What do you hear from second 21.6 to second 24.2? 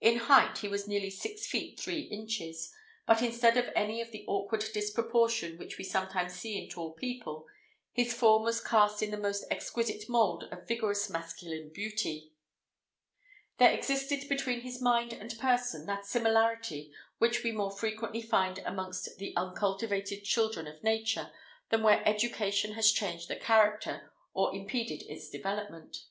than where education has changed the character,